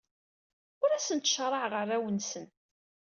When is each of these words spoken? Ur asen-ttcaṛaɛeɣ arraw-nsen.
Ur 0.83 0.89
asen-ttcaṛaɛeɣ 0.91 1.73
arraw-nsen. 1.81 2.45